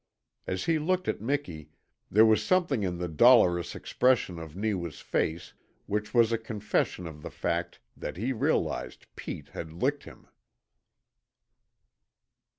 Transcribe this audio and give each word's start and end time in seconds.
As 0.47 0.65
he 0.65 0.79
looked 0.79 1.07
at 1.07 1.21
Miki 1.21 1.69
there 2.09 2.25
was 2.25 2.41
something 2.43 2.81
in 2.81 2.97
the 2.97 3.07
dolorous 3.07 3.75
expression 3.75 4.39
of 4.39 4.55
Neewa's 4.55 4.99
face 4.99 5.53
which 5.85 6.11
was 6.11 6.31
a 6.31 6.39
confession 6.39 7.05
of 7.05 7.21
the 7.21 7.29
fact 7.29 7.77
that 7.95 8.17
he 8.17 8.33
realized 8.33 9.05
Pete 9.15 9.49
had 9.49 9.71
licked 9.71 10.05
him. 10.05 10.25